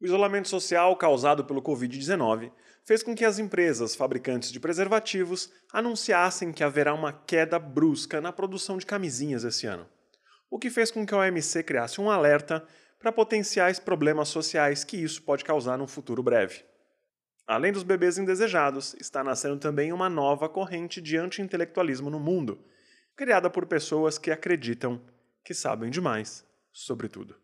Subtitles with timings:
[0.00, 2.50] O isolamento social causado pelo Covid-19
[2.82, 8.32] fez com que as empresas fabricantes de preservativos anunciassem que haverá uma queda brusca na
[8.32, 9.86] produção de camisinhas esse ano,
[10.50, 12.66] o que fez com que a OMC criasse um alerta
[12.98, 16.64] para potenciais problemas sociais que isso pode causar num futuro breve.
[17.46, 22.64] Além dos bebês indesejados, está nascendo também uma nova corrente de anti-intelectualismo no mundo,
[23.14, 24.98] criada por pessoas que acreditam
[25.44, 26.42] que sabem demais
[26.72, 27.36] sobre tudo.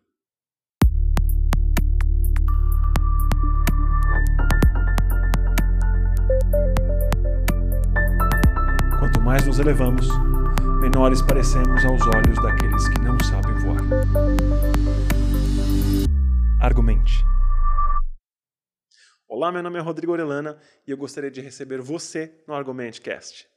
[9.26, 10.06] Mais nos elevamos,
[10.80, 13.80] menores parecemos aos olhos daqueles que não sabem voar.
[16.60, 17.24] Argumente.
[19.26, 23.48] Olá, meu nome é Rodrigo Orelana e eu gostaria de receber você no Argumentecast.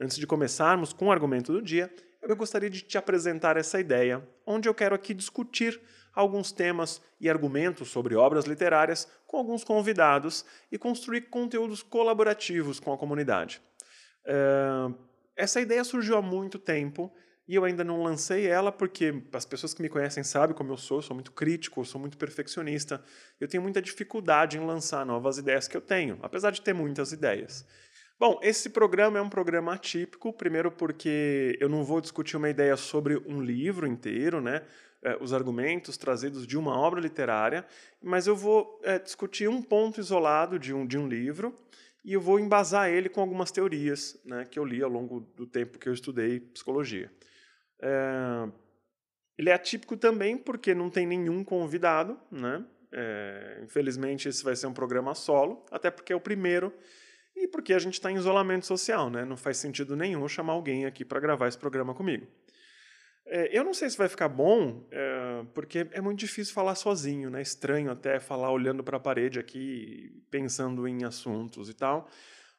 [0.00, 4.26] Antes de começarmos com o argumento do dia, eu gostaria de te apresentar essa ideia,
[4.46, 5.78] onde eu quero aqui discutir
[6.14, 12.90] alguns temas e argumentos sobre obras literárias com alguns convidados e construir conteúdos colaborativos com
[12.90, 13.60] a comunidade.
[14.24, 17.12] Uh, essa ideia surgiu há muito tempo
[17.50, 20.76] e eu ainda não lancei ela porque as pessoas que me conhecem sabem como eu
[20.76, 23.02] sou, sou muito crítico, sou muito perfeccionista.
[23.40, 27.10] Eu tenho muita dificuldade em lançar novas ideias que eu tenho, apesar de ter muitas
[27.10, 27.66] ideias.
[28.20, 32.76] Bom, esse programa é um programa atípico, primeiro porque eu não vou discutir uma ideia
[32.76, 34.62] sobre um livro inteiro, né?
[35.02, 37.66] É, os argumentos trazidos de uma obra literária,
[38.00, 41.58] mas eu vou é, discutir um ponto isolado de um, de um livro
[42.04, 45.46] e eu vou embasar ele com algumas teorias né, que eu li ao longo do
[45.46, 47.10] tempo que eu estudei psicologia.
[47.82, 48.48] É,
[49.36, 52.64] ele é atípico também porque não tem nenhum convidado, né?
[52.92, 56.72] É, infelizmente esse vai ser um programa solo, até porque é o primeiro
[57.36, 59.24] e porque a gente está em isolamento social, né?
[59.24, 62.26] Não faz sentido nenhum chamar alguém aqui para gravar esse programa comigo.
[63.32, 67.30] É, eu não sei se vai ficar bom, é, porque é muito difícil falar sozinho,
[67.30, 67.40] né?
[67.40, 72.08] Estranho até falar olhando para a parede aqui, pensando em assuntos e tal.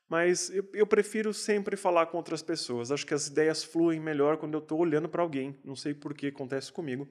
[0.07, 2.89] Mas eu, eu, prefiro sempre falar com outras pessoas.
[2.89, 5.59] Acho que as ideias fluem melhor quando eu estou olhando para alguém.
[5.61, 7.05] Não sei por que acontece comigo,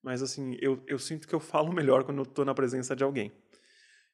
[0.00, 3.02] mas assim eu, eu sinto que eu falo melhor quando eu estou na presença de
[3.02, 3.32] alguém.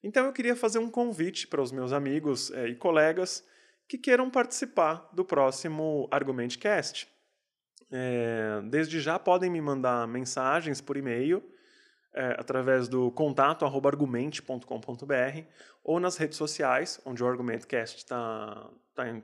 [0.03, 3.45] Então eu queria fazer um convite para os meus amigos é, e colegas
[3.87, 7.07] que queiram participar do próximo Argumentcast.
[7.91, 11.43] É, desde já podem me mandar mensagens por e-mail
[12.15, 14.65] é, através do contato argumente.com.br
[15.83, 19.23] ou nas redes sociais, onde o Argumentcast está tá,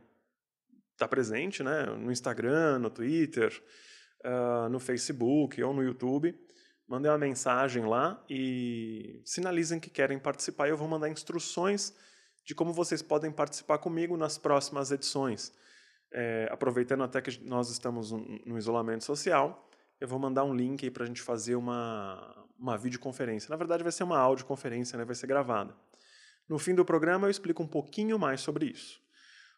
[0.97, 1.85] tá presente, né?
[1.85, 3.53] no Instagram, no Twitter,
[4.25, 6.35] uh, no Facebook ou no YouTube.
[6.87, 10.69] Mandem uma mensagem lá e sinalizem que querem participar.
[10.69, 11.95] Eu vou mandar instruções
[12.45, 15.53] de como vocês podem participar comigo nas próximas edições
[16.15, 19.69] é, aproveitando até que nós estamos no isolamento social,
[20.01, 23.51] eu vou mandar um link aí para a gente fazer uma, uma videoconferência.
[23.51, 25.05] Na verdade, vai ser uma audioconferência, né?
[25.05, 25.75] vai ser gravada.
[26.49, 29.01] No fim do programa, eu explico um pouquinho mais sobre isso.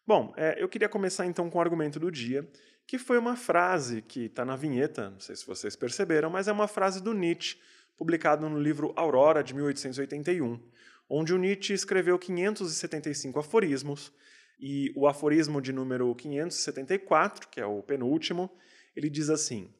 [0.06, 2.48] Bom, é, eu queria começar então com o argumento do dia,
[2.86, 6.52] que foi uma frase que está na vinheta, não sei se vocês perceberam, mas é
[6.52, 7.58] uma frase do Nietzsche,
[7.96, 10.60] publicado no livro Aurora, de 1881,
[11.08, 14.12] onde o Nietzsche escreveu 575 aforismos
[14.58, 18.50] e o aforismo de número 574, que é o penúltimo,
[18.94, 19.72] ele diz assim: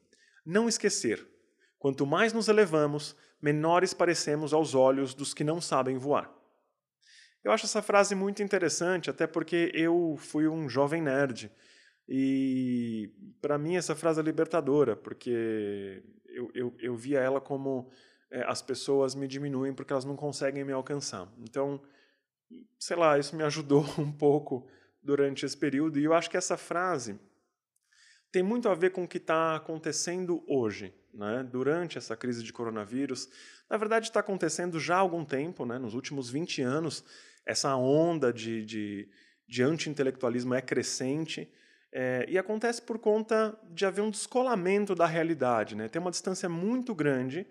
[0.45, 1.25] Não esquecer,
[1.79, 6.31] quanto mais nos elevamos, menores parecemos aos olhos dos que não sabem voar.
[7.43, 11.51] Eu acho essa frase muito interessante, até porque eu fui um jovem nerd.
[12.09, 13.11] E
[13.41, 17.89] para mim essa frase é libertadora, porque eu, eu, eu via ela como
[18.29, 21.31] é, as pessoas me diminuem porque elas não conseguem me alcançar.
[21.39, 21.81] Então,
[22.79, 24.67] sei lá, isso me ajudou um pouco
[25.01, 25.99] durante esse período.
[25.99, 27.19] E eu acho que essa frase
[28.31, 31.47] tem muito a ver com o que está acontecendo hoje, né?
[31.49, 33.29] durante essa crise de coronavírus.
[33.69, 35.79] Na verdade, está acontecendo já há algum tempo, né?
[35.79, 37.03] nos últimos 20 anos,
[37.45, 39.09] essa onda de, de,
[39.47, 41.51] de anti-intelectualismo é crescente.
[41.91, 45.73] É, e acontece por conta de haver um descolamento da realidade.
[45.73, 45.87] Né?
[45.87, 47.47] Tem uma distância muito grande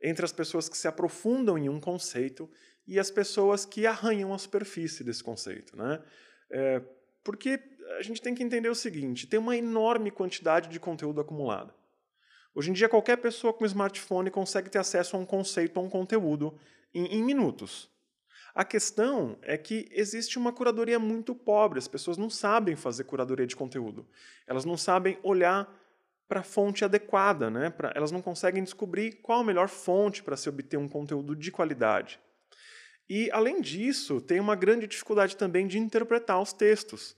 [0.00, 2.48] entre as pessoas que se aprofundam em um conceito
[2.90, 5.76] e as pessoas que arranham a superfície desse conceito.
[5.76, 6.02] Né?
[6.50, 6.82] É,
[7.22, 7.60] porque
[7.98, 11.72] a gente tem que entender o seguinte: tem uma enorme quantidade de conteúdo acumulado.
[12.52, 15.88] Hoje em dia, qualquer pessoa com smartphone consegue ter acesso a um conceito, a um
[15.88, 16.58] conteúdo,
[16.92, 17.88] em, em minutos.
[18.52, 23.46] A questão é que existe uma curadoria muito pobre, as pessoas não sabem fazer curadoria
[23.46, 24.04] de conteúdo.
[24.48, 25.72] Elas não sabem olhar
[26.28, 27.70] para a fonte adequada, né?
[27.70, 31.52] Pra, elas não conseguem descobrir qual a melhor fonte para se obter um conteúdo de
[31.52, 32.18] qualidade.
[33.10, 37.16] E, além disso, tem uma grande dificuldade também de interpretar os textos.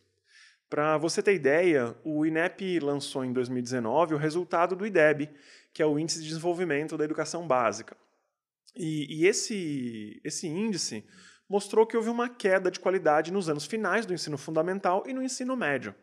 [0.71, 5.29] Para você ter ideia, o INEP lançou em 2019 o resultado do IDEB,
[5.71, 7.95] que é o Índice de Desenvolvimento da Educação Básica.
[8.75, 11.05] E, e esse, esse índice
[11.47, 15.23] mostrou que houve uma queda de qualidade nos anos finais do ensino fundamental e no
[15.23, 15.95] ensino médio.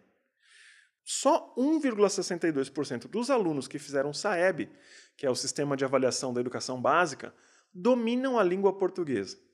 [1.04, 4.70] Só 1,62% dos alunos que fizeram SAEB,
[5.18, 7.34] que é o Sistema de Avaliação da Educação Básica,
[7.74, 9.49] dominam a língua portuguesa.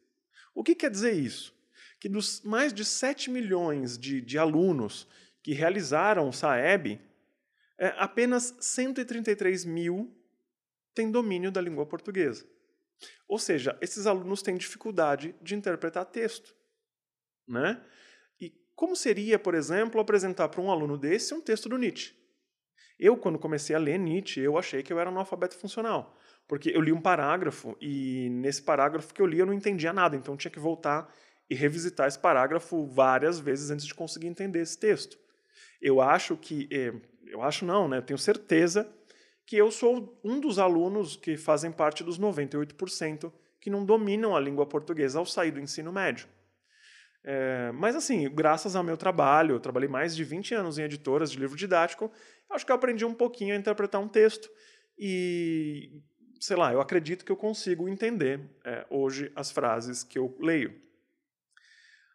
[0.56, 1.54] O que quer dizer isso?
[2.00, 5.06] Que dos mais de 7 milhões de, de alunos
[5.44, 7.00] que realizaram o SAEB,
[7.78, 10.16] é, apenas 133 mil
[10.94, 12.48] têm domínio da língua portuguesa.
[13.28, 16.56] Ou seja, esses alunos têm dificuldade de interpretar texto.
[17.48, 17.84] Né?
[18.40, 22.16] E como seria, por exemplo, apresentar para um aluno desse um texto do Nietzsche?
[22.98, 26.18] Eu, quando comecei a ler Nietzsche, eu achei que eu era analfabeto funcional.
[26.48, 30.16] Porque eu li um parágrafo e nesse parágrafo que eu li eu não entendia nada,
[30.16, 31.12] então tinha que voltar
[31.50, 35.18] e revisitar esse parágrafo várias vezes antes de conseguir entender esse texto.
[35.82, 36.94] Eu acho que, eh,
[37.28, 37.98] eu acho não, né?
[37.98, 38.88] Eu tenho certeza
[39.46, 44.40] que eu sou um dos alunos que fazem parte dos 98% que não dominam a
[44.40, 46.28] língua portuguesa ao sair do ensino médio.
[47.24, 51.32] É, mas assim, graças ao meu trabalho, eu trabalhei mais de 20 anos em editoras
[51.32, 52.12] de livro didático,
[52.52, 54.48] acho que eu aprendi um pouquinho a interpretar um texto
[54.98, 56.04] e,
[56.40, 60.86] sei lá, eu acredito que eu consigo entender é, hoje as frases que eu leio.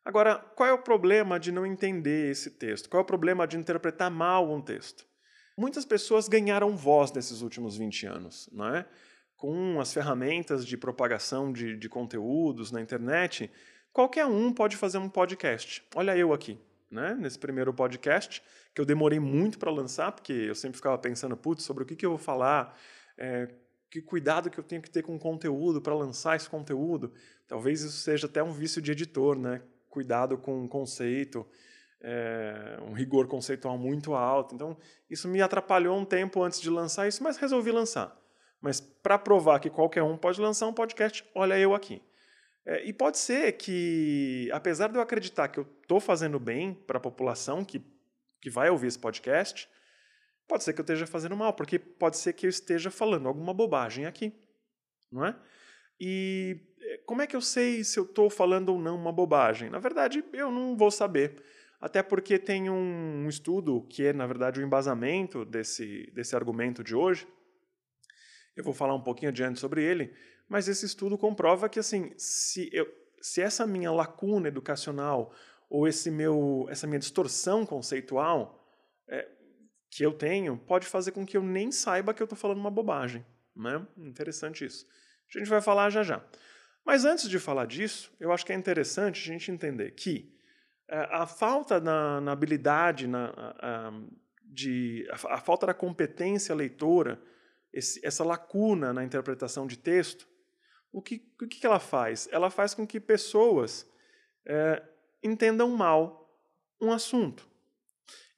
[0.05, 2.89] Agora, qual é o problema de não entender esse texto?
[2.89, 5.07] Qual é o problema de interpretar mal um texto?
[5.57, 8.87] Muitas pessoas ganharam voz nesses últimos 20 anos, não é?
[9.37, 13.51] Com as ferramentas de propagação de, de conteúdos na internet,
[13.93, 15.83] qualquer um pode fazer um podcast.
[15.95, 16.59] Olha eu aqui,
[16.91, 17.15] né?
[17.15, 18.43] Nesse primeiro podcast,
[18.75, 21.95] que eu demorei muito para lançar, porque eu sempre ficava pensando, putz, sobre o que,
[21.95, 22.75] que eu vou falar,
[23.19, 23.49] é,
[23.91, 27.13] que cuidado que eu tenho que ter com o conteúdo para lançar esse conteúdo.
[27.49, 29.61] Talvez isso seja até um vício de editor, né?
[29.89, 31.45] Cuidado com o conceito,
[32.01, 34.55] é, um rigor conceitual muito alto.
[34.55, 34.77] Então,
[35.11, 38.17] isso me atrapalhou um tempo antes de lançar isso, mas resolvi lançar.
[38.61, 42.01] Mas para provar que qualquer um pode lançar um podcast, olha eu aqui.
[42.65, 46.99] É, e pode ser que, apesar de eu acreditar que eu estou fazendo bem para
[46.99, 47.83] a população que,
[48.41, 49.69] que vai ouvir esse podcast,
[50.51, 53.55] pode ser que eu esteja fazendo mal, porque pode ser que eu esteja falando alguma
[53.55, 54.35] bobagem aqui,
[55.11, 55.41] não é?
[56.01, 59.71] E é, como é que eu sei se eu estou falando ou não uma bobagem?
[59.71, 61.41] Na verdade, eu não vou saber,
[61.81, 66.83] até porque tem um estudo que é, na verdade, o um embasamento desse, desse argumento
[66.83, 67.29] de hoje.
[68.57, 70.13] Eu vou falar um pouquinho adiante sobre ele,
[70.49, 72.93] mas esse estudo comprova que assim, se, eu,
[73.23, 75.33] se essa minha lacuna educacional
[75.71, 78.67] ou esse meu, essa minha distorção conceitual
[79.09, 79.29] é,
[79.91, 82.71] que eu tenho pode fazer com que eu nem saiba que eu estou falando uma
[82.71, 83.27] bobagem.
[83.55, 83.85] Né?
[83.99, 84.87] Interessante isso.
[85.35, 86.25] A gente vai falar já já.
[86.85, 90.35] Mas antes de falar disso, eu acho que é interessante a gente entender que
[90.89, 93.93] é, a falta na, na habilidade, na, a,
[94.45, 97.21] de, a, a, falta da competência leitora,
[97.73, 100.27] esse, essa lacuna na interpretação de texto,
[100.93, 102.29] o que, o que ela faz?
[102.33, 103.89] Ela faz com que pessoas
[104.45, 104.83] é,
[105.23, 106.29] entendam mal
[106.81, 107.50] um assunto.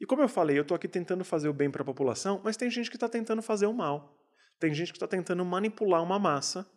[0.01, 2.57] E como eu falei, eu estou aqui tentando fazer o bem para a população, mas
[2.57, 4.19] tem gente que está tentando fazer o mal.
[4.59, 6.69] Tem gente que está tentando manipular uma massa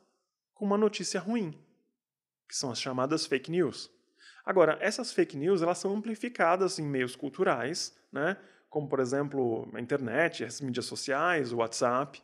[0.54, 1.52] com uma notícia ruim,
[2.48, 3.92] que são as chamadas fake news.
[4.46, 8.38] Agora, essas fake news elas são amplificadas em meios culturais, né?
[8.76, 12.22] como, por exemplo, a internet, as mídias sociais, o WhatsApp.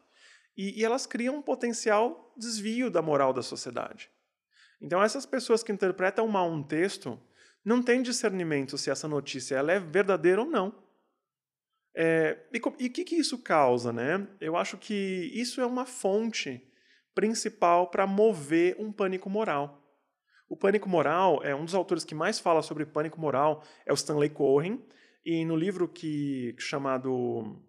[0.58, 4.12] E, e elas criam um potencial desvio da moral da sociedade.
[4.82, 7.18] Então, essas pessoas que interpretam mal um texto
[7.64, 10.74] não têm discernimento se essa notícia ela é verdadeira ou não.
[11.96, 13.92] É, e o que, que isso causa?
[13.92, 14.28] Né?
[14.40, 16.66] Eu acho que isso é uma fonte
[17.14, 19.82] principal para mover um pânico moral.
[20.48, 23.96] O pânico moral é um dos autores que mais fala sobre pânico moral é o
[23.96, 24.86] Stanley Cohen
[25.26, 27.62] e no livro que chamado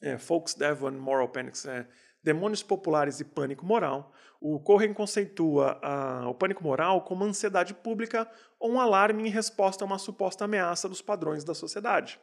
[0.00, 1.88] é, Folks Devon Moral Panics é,
[2.22, 8.30] Demônios Populares e Pânico Moral, o Cohen conceitua a, o pânico moral como ansiedade pública
[8.58, 12.20] ou um alarme em resposta a uma suposta ameaça dos padrões da sociedade.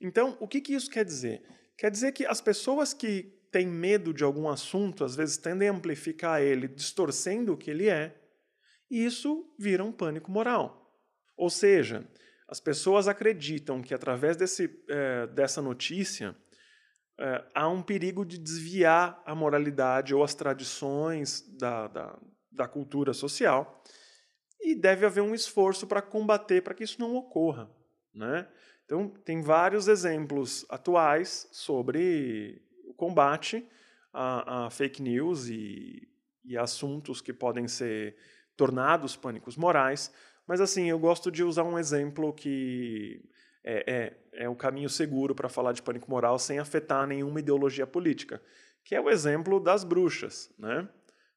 [0.00, 1.42] Então, o que, que isso quer dizer?
[1.78, 5.72] Quer dizer que as pessoas que têm medo de algum assunto, às vezes tendem a
[5.72, 8.14] amplificar ele, distorcendo o que ele é,
[8.90, 11.00] e isso vira um pânico moral.
[11.36, 12.06] Ou seja,
[12.48, 16.36] as pessoas acreditam que através desse, é, dessa notícia
[17.18, 22.18] é, há um perigo de desviar a moralidade ou as tradições da, da,
[22.52, 23.82] da cultura social
[24.60, 27.70] e deve haver um esforço para combater para que isso não ocorra.
[28.14, 28.46] Né?
[28.84, 33.66] Então, tem vários exemplos atuais sobre o combate
[34.12, 36.08] a, a fake news e,
[36.44, 38.16] e assuntos que podem ser
[38.56, 40.10] tornados pânicos morais,
[40.46, 43.22] mas assim, eu gosto de usar um exemplo que
[43.66, 43.84] é,
[44.32, 48.40] é, é o caminho seguro para falar de pânico moral sem afetar nenhuma ideologia política,
[48.84, 50.54] que é o exemplo das bruxas.
[50.56, 50.88] Né?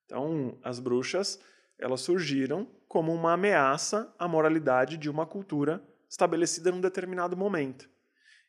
[0.05, 1.39] Então, as bruxas,
[1.79, 7.89] elas surgiram como uma ameaça à moralidade de uma cultura estabelecida num determinado momento.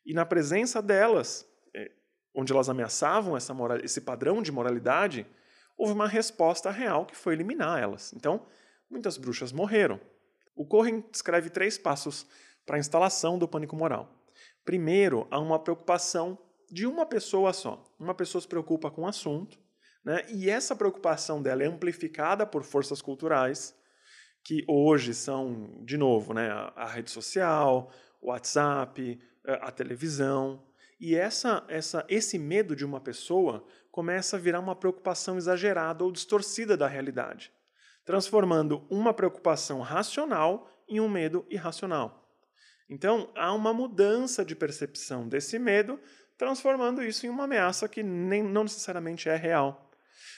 [0.05, 1.91] E na presença delas, é,
[2.35, 5.25] onde elas ameaçavam essa moral, esse padrão de moralidade,
[5.75, 8.13] houve uma resposta real que foi eliminar elas.
[8.13, 8.45] Então,
[8.89, 9.99] muitas bruxas morreram.
[10.55, 12.27] O Cohen descreve três passos
[12.65, 14.09] para a instalação do pânico moral.
[14.63, 16.37] Primeiro, há uma preocupação
[16.69, 17.83] de uma pessoa só.
[17.99, 19.59] Uma pessoa se preocupa com o assunto,
[20.03, 20.25] né?
[20.29, 23.75] e essa preocupação dela é amplificada por forças culturais,
[24.43, 30.63] que hoje são, de novo, né, a rede social, o WhatsApp, eh, a televisão.
[30.99, 36.11] E essa, essa, esse medo de uma pessoa começa a virar uma preocupação exagerada ou
[36.11, 37.51] distorcida da realidade,
[38.05, 42.20] transformando uma preocupação racional em um medo irracional.
[42.91, 45.97] Então, há uma mudança de percepção desse medo,
[46.37, 49.89] transformando isso em uma ameaça que nem, não necessariamente é real.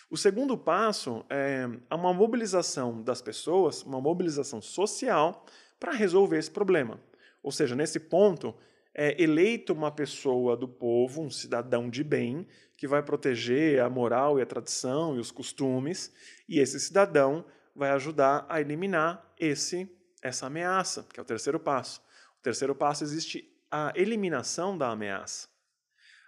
[0.07, 5.43] O segundo passo é uma mobilização das pessoas, uma mobilização social
[5.79, 7.01] para resolver esse problema.
[7.41, 8.53] Ou seja, nesse ponto,
[8.93, 12.45] é eleito uma pessoa do povo, um cidadão de bem,
[12.77, 16.13] que vai proteger a moral e a tradição e os costumes,
[16.47, 17.43] e esse cidadão
[17.75, 19.89] vai ajudar a eliminar esse
[20.21, 21.99] essa ameaça, que é o terceiro passo
[22.43, 25.47] terceiro passo existe a eliminação da ameaça.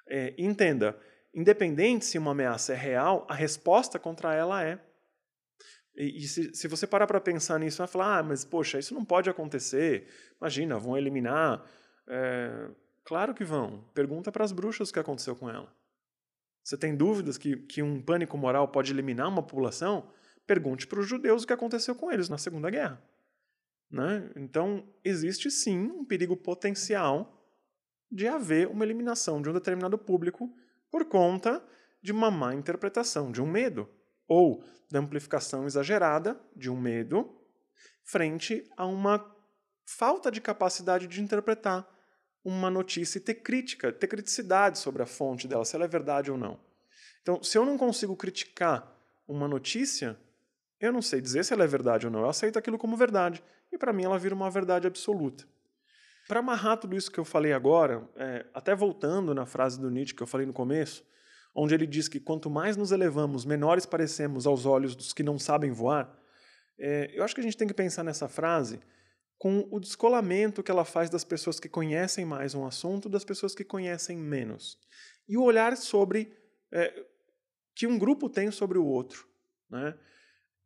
[0.07, 0.97] É, entenda,
[1.33, 4.79] independente se uma ameaça é real, a resposta contra ela é.
[5.95, 8.93] E, e se, se, você parar para pensar nisso, vai falar: ah, mas poxa, isso
[8.93, 10.07] não pode acontecer.
[10.39, 11.63] Imagina, vão eliminar.
[12.07, 12.69] É,
[13.03, 13.83] claro que vão.
[13.93, 15.71] Pergunta para as bruxas o que aconteceu com ela.
[16.63, 20.11] Você tem dúvidas que, que um pânico moral pode eliminar uma população?
[20.47, 23.01] Pergunte para os judeus o que aconteceu com eles na Segunda Guerra.
[23.89, 24.31] Né?
[24.35, 27.31] Então, existe sim um perigo potencial
[28.11, 30.53] de haver uma eliminação de um determinado público
[30.91, 31.63] por conta
[32.01, 33.89] de uma má interpretação, de um medo,
[34.27, 37.41] ou da amplificação exagerada de um medo
[38.03, 39.35] frente a uma
[39.85, 41.87] falta de capacidade de interpretar
[42.43, 46.29] uma notícia e ter crítica, ter criticidade sobre a fonte dela, se ela é verdade
[46.29, 46.59] ou não.
[47.21, 48.95] Então, se eu não consigo criticar
[49.27, 50.19] uma notícia,
[50.79, 52.21] eu não sei dizer se ela é verdade ou não.
[52.21, 55.45] Eu aceito aquilo como verdade e para mim ela vira uma verdade absoluta.
[56.27, 60.15] Para amarrar tudo isso que eu falei agora, é, até voltando na frase do Nietzsche
[60.15, 61.05] que eu falei no começo,
[61.53, 65.37] onde ele diz que quanto mais nos elevamos, menores parecemos aos olhos dos que não
[65.37, 66.13] sabem voar,
[66.77, 68.79] é, eu acho que a gente tem que pensar nessa frase
[69.37, 73.53] com o descolamento que ela faz das pessoas que conhecem mais um assunto das pessoas
[73.53, 74.77] que conhecem menos.
[75.27, 76.33] E o olhar sobre
[76.71, 77.05] é,
[77.73, 79.27] que um grupo tem sobre o outro.
[79.69, 79.95] Né?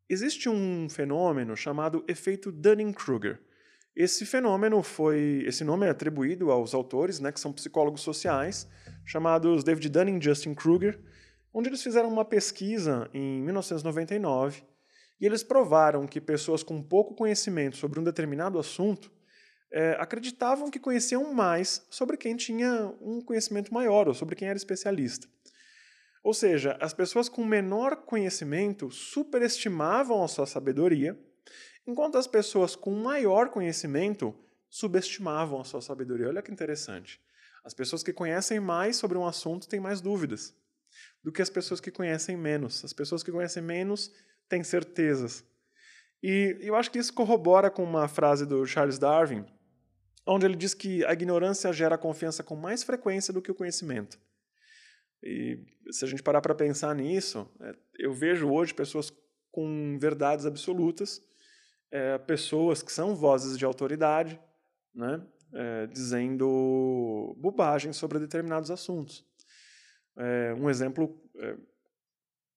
[0.10, 3.40] Existe um fenômeno chamado efeito Dunning-Kruger.
[3.96, 8.68] Esse fenômeno foi, esse nome é atribuído aos autores, né, que são psicólogos sociais,
[9.06, 11.00] chamados David Dunning e Justin Kruger,
[11.54, 14.64] onde eles fizeram uma pesquisa em 1999
[15.22, 19.12] e eles provaram que pessoas com pouco conhecimento sobre um determinado assunto
[19.72, 24.58] é, acreditavam que conheciam mais sobre quem tinha um conhecimento maior ou sobre quem era
[24.58, 25.28] especialista.
[26.24, 31.18] Ou seja, as pessoas com menor conhecimento superestimavam a sua sabedoria,
[31.88, 34.36] enquanto as pessoas com maior conhecimento
[34.70, 36.28] subestimavam a sua sabedoria.
[36.28, 37.20] Olha que interessante.
[37.64, 40.54] As pessoas que conhecem mais sobre um assunto têm mais dúvidas
[41.24, 42.84] do que as pessoas que conhecem menos.
[42.84, 44.12] As pessoas que conhecem menos
[44.48, 45.44] têm certezas.
[46.22, 49.46] E eu acho que isso corrobora com uma frase do Charles Darwin,
[50.26, 54.20] onde ele diz que a ignorância gera confiança com mais frequência do que o conhecimento.
[55.22, 55.60] E
[55.92, 59.12] se a gente parar para pensar nisso, é, eu vejo hoje pessoas
[59.52, 61.22] com verdades absolutas,
[61.92, 64.40] é, pessoas que são vozes de autoridade,
[64.94, 65.22] né,
[65.54, 69.26] é, dizendo bobagens sobre determinados assuntos.
[70.16, 71.58] É, um exemplo é,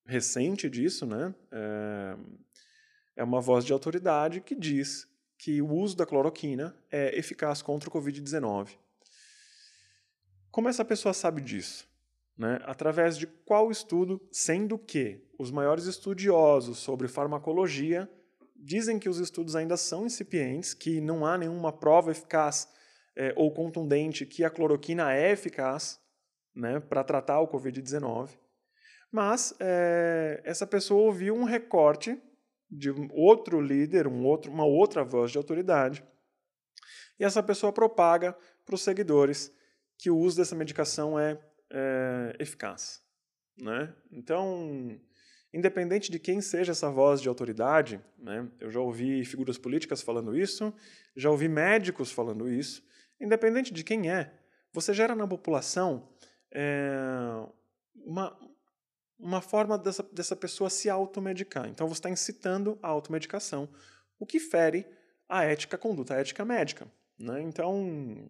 [0.06, 2.16] recente disso né, é,
[3.16, 7.88] é uma voz de autoridade que diz que o uso da cloroquina é eficaz contra
[7.88, 8.76] o Covid-19.
[10.50, 11.88] Como essa pessoa sabe disso?
[12.36, 12.58] Né?
[12.64, 18.10] Através de qual estudo, sendo que os maiores estudiosos sobre farmacologia
[18.56, 22.68] dizem que os estudos ainda são incipientes, que não há nenhuma prova eficaz
[23.16, 26.00] é, ou contundente que a cloroquina é eficaz
[26.54, 28.30] né, para tratar o Covid-19.
[29.10, 32.20] Mas é, essa pessoa ouviu um recorte
[32.70, 36.02] de outro líder, um outro, uma outra voz de autoridade,
[37.20, 39.52] e essa pessoa propaga para os seguidores
[39.98, 41.38] que o uso dessa medicação é
[41.72, 43.02] é, eficaz.
[43.56, 43.92] Né?
[44.10, 45.00] Então,
[45.52, 50.36] independente de quem seja essa voz de autoridade, né, eu já ouvi figuras políticas falando
[50.36, 50.72] isso,
[51.16, 52.82] já ouvi médicos falando isso,
[53.20, 54.32] independente de quem é,
[54.72, 56.08] você gera na população
[56.50, 56.90] é,
[57.94, 58.36] uma,
[59.18, 61.68] uma forma dessa, dessa pessoa se automedicar.
[61.68, 63.68] Então você está incitando a automedicação,
[64.18, 64.86] o que fere
[65.28, 66.90] a ética, a conduta a ética médica.
[67.18, 67.42] Né?
[67.42, 68.28] Então,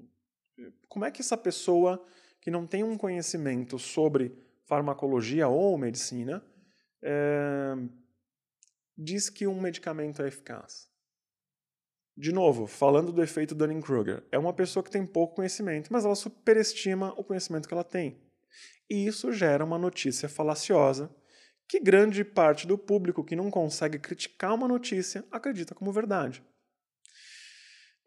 [0.88, 2.04] como é que essa pessoa
[2.42, 6.44] que não tem um conhecimento sobre farmacologia ou medicina
[7.00, 7.74] é,
[8.98, 10.90] diz que um medicamento é eficaz?
[12.16, 16.14] De novo, falando do efeito Dunning-Kruger, é uma pessoa que tem pouco conhecimento, mas ela
[16.14, 18.20] superestima o conhecimento que ela tem.
[18.90, 21.14] E isso gera uma notícia falaciosa
[21.66, 26.44] que grande parte do público que não consegue criticar uma notícia acredita como verdade.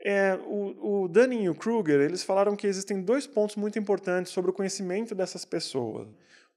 [0.07, 4.31] É, o, o Dunning e o Kruger eles falaram que existem dois pontos muito importantes
[4.31, 6.07] sobre o conhecimento dessas pessoas,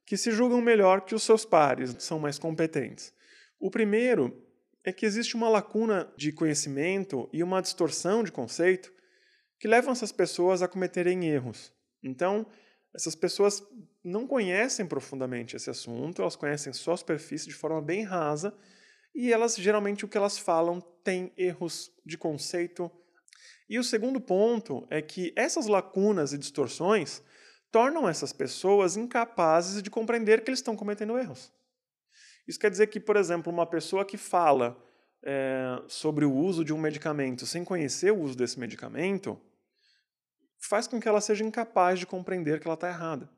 [0.05, 3.11] que se julgam melhor que os seus pares, são mais competentes.
[3.59, 4.47] O primeiro
[4.85, 8.93] é que existe uma lacuna de conhecimento e uma distorção de conceito
[9.59, 11.73] que levam essas pessoas a cometerem erros.
[12.03, 12.47] Então,
[12.95, 13.67] essas pessoas
[14.05, 18.55] não conhecem profundamente esse assunto, elas conhecem só a superfície de forma bem rasa
[19.15, 22.91] e elas geralmente o que elas falam tem erros de conceito.
[23.69, 27.23] E o segundo ponto é que essas lacunas e distorções
[27.71, 31.53] tornam essas pessoas incapazes de compreender que eles estão cometendo erros.
[32.47, 34.83] Isso quer dizer que, por exemplo, uma pessoa que fala
[35.23, 39.39] é, sobre o uso de um medicamento sem conhecer o uso desse medicamento
[40.59, 43.31] faz com que ela seja incapaz de compreender que ela está errada.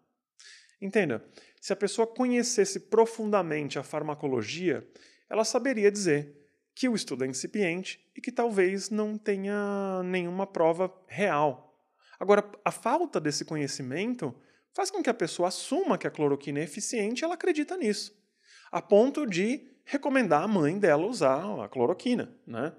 [0.81, 1.25] Entenda,
[1.61, 4.89] se a pessoa conhecesse profundamente a farmacologia,
[5.29, 6.40] ela saberia dizer
[6.81, 11.79] que o estudo é incipiente e que talvez não tenha nenhuma prova real.
[12.19, 14.35] Agora, a falta desse conhecimento
[14.75, 18.19] faz com que a pessoa assuma que a cloroquina é eficiente e ela acredita nisso
[18.73, 22.73] a ponto de recomendar a mãe dela usar a cloroquina, né?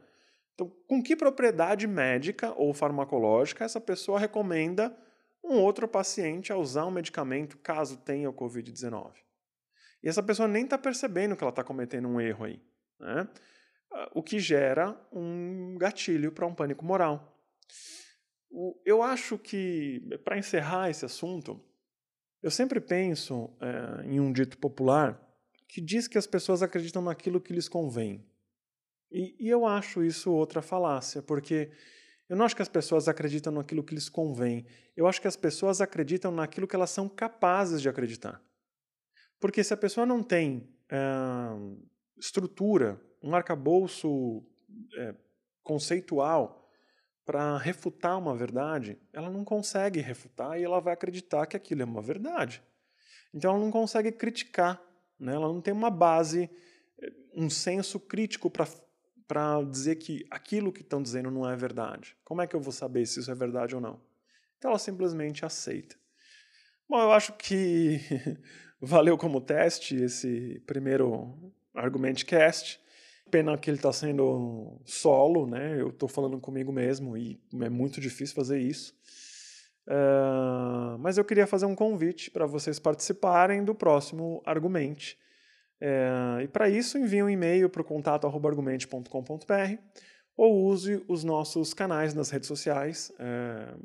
[0.56, 4.98] Então, com que propriedade médica ou farmacológica essa pessoa recomenda
[5.44, 9.12] um outro paciente a usar um medicamento caso tenha o Covid-19?
[10.02, 12.60] E essa pessoa nem está percebendo que ela está cometendo um erro aí,
[13.00, 13.28] né?
[14.14, 17.38] O que gera um gatilho para um pânico moral.
[18.86, 21.62] Eu acho que, para encerrar esse assunto,
[22.42, 25.22] eu sempre penso é, em um dito popular
[25.68, 28.26] que diz que as pessoas acreditam naquilo que lhes convém.
[29.12, 31.72] E, e, eu acho isso outra falácia, porque
[32.28, 34.66] eu não acho que as pessoas acreditam naquilo que lhes convém.
[34.96, 38.42] Eu acho que as pessoas acreditam naquilo que elas são capazes de acreditar.
[39.40, 40.98] Porque se a pessoa não tem é,
[42.18, 44.44] estrutura, um arcabouço
[44.98, 45.16] é,
[45.64, 46.70] conceitual
[47.26, 51.86] para refutar uma verdade, ela não consegue refutar e ela vai acreditar que aquilo é
[51.86, 52.62] uma verdade.
[53.34, 54.82] Então ela não consegue criticar
[55.22, 55.36] né?
[55.36, 56.50] Ela não tem uma base,
[57.36, 62.18] um senso crítico para dizer que aquilo que estão dizendo não é verdade.
[62.26, 64.02] Como é que eu vou saber se isso é verdade ou não?
[64.58, 65.96] Então ela simplesmente aceita.
[66.90, 68.00] Bom, eu acho que
[68.82, 72.82] valeu como teste esse primeiro Argumentcast.
[73.32, 75.80] Pena que ele está sendo solo, né?
[75.80, 78.94] Eu estou falando comigo mesmo e é muito difícil fazer isso.
[79.88, 85.18] Uh, mas eu queria fazer um convite para vocês participarem do próximo Argumente.
[85.82, 89.78] Uh, e para isso, envie um e-mail para o contato argumente.com.br
[90.38, 93.80] ou use os nossos canais nas redes sociais, uh.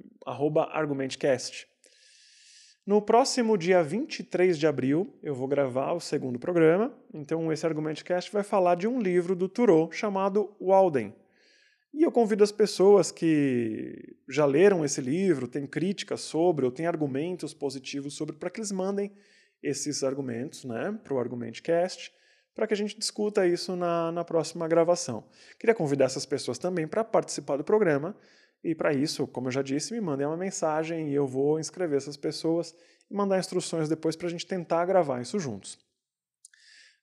[2.87, 6.97] No próximo dia 23 de abril, eu vou gravar o segundo programa.
[7.13, 11.13] Então, esse Argumentecast vai falar de um livro do Thoreau chamado Walden
[11.97, 16.87] e eu convido as pessoas que já leram esse livro, têm críticas sobre ou têm
[16.87, 19.11] argumentos positivos sobre, para que eles mandem
[19.63, 22.13] esses argumentos né, para o Argumentcast,
[22.55, 25.25] para que a gente discuta isso na, na próxima gravação.
[25.59, 28.15] Queria convidar essas pessoas também para participar do programa,
[28.67, 31.99] e para isso, como eu já disse, me mandem uma mensagem e eu vou inscrever
[31.99, 32.75] essas pessoas
[33.09, 35.79] e mandar instruções depois para a gente tentar gravar isso juntos.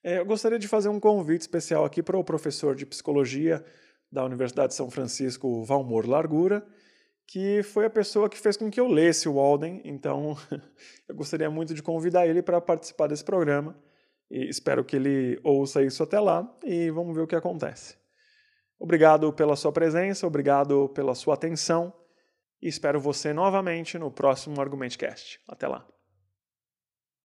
[0.04, 3.63] É, eu gostaria de fazer um convite especial aqui para o professor de psicologia
[4.12, 6.67] da Universidade de São Francisco, Valmor Largura,
[7.26, 10.36] que foi a pessoa que fez com que eu lesse o Walden, então
[11.08, 13.73] eu gostaria muito de convidar ele para participar desse programa
[14.30, 18.02] e espero que ele ouça isso até lá e vamos ver o que acontece.
[18.84, 21.93] Obrigado pela sua presença, obrigado pela sua atenção
[22.62, 25.39] e espero você novamente no próximo Argumentcast.
[25.48, 25.88] Até lá.